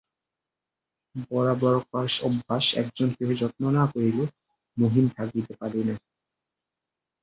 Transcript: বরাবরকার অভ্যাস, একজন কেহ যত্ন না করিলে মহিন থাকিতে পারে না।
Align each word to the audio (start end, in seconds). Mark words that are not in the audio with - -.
বরাবরকার 1.27 2.07
অভ্যাস, 2.23 2.65
একজন 2.75 3.09
কেহ 3.17 3.29
যত্ন 3.41 3.63
না 3.77 3.83
করিলে 3.93 4.23
মহিন 4.77 5.05
থাকিতে 5.17 5.53
পারে 5.61 5.79
না। 5.83 5.95